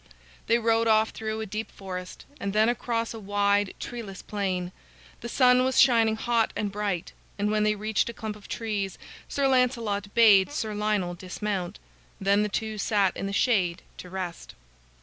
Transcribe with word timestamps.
They 0.47 0.57
rode 0.57 0.87
off 0.87 1.11
through 1.11 1.41
a 1.41 1.45
deep 1.45 1.71
forest, 1.71 2.25
and 2.39 2.53
then 2.53 2.69
across 2.69 3.13
a 3.13 3.19
wide, 3.19 3.75
treeless 3.79 4.23
plain. 4.23 4.71
The 5.19 5.29
sun 5.29 5.63
was 5.63 5.79
shining 5.79 6.15
hot 6.15 6.51
and 6.55 6.71
bright, 6.71 7.13
and 7.37 7.51
when 7.51 7.61
they 7.61 7.75
reached 7.75 8.09
a 8.09 8.13
clump 8.13 8.35
of 8.35 8.47
trees, 8.47 8.97
Sir 9.27 9.47
Lancelot 9.47 10.11
bade 10.15 10.51
Sir 10.51 10.73
Lionel 10.73 11.13
dismount. 11.13 11.77
Then 12.19 12.41
the 12.41 12.49
two 12.49 12.79
sat 12.79 13.15
in 13.15 13.27
the 13.27 13.31
shade 13.31 13.83
to 13.97 14.09
rest. 14.09 14.55